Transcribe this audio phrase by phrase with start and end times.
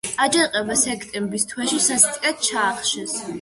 [0.25, 3.15] აჯანყება სექტემბრის თვეში სასტიკად ჩაახშეს.